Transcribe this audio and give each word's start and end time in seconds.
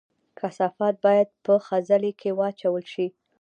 کثافات 0.39 0.95
باید 1.05 1.27
په 1.45 1.53
خځلۍ 1.65 2.11
کې 2.21 2.29
واچول 2.39 2.83
شي 2.93 3.07